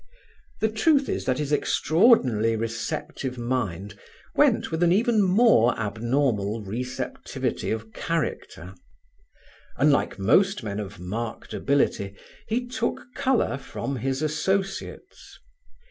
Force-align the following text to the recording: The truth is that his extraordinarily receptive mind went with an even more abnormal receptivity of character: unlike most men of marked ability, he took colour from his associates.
The 0.61 0.69
truth 0.71 1.07
is 1.07 1.25
that 1.25 1.37
his 1.37 1.51
extraordinarily 1.53 2.55
receptive 2.55 3.37
mind 3.37 3.99
went 4.33 4.71
with 4.71 4.81
an 4.81 4.91
even 4.91 5.21
more 5.21 5.77
abnormal 5.79 6.63
receptivity 6.63 7.69
of 7.69 7.93
character: 7.93 8.73
unlike 9.77 10.17
most 10.17 10.63
men 10.63 10.79
of 10.79 10.99
marked 10.99 11.53
ability, 11.53 12.15
he 12.47 12.65
took 12.65 13.13
colour 13.13 13.59
from 13.59 13.97
his 13.97 14.23
associates. 14.23 15.37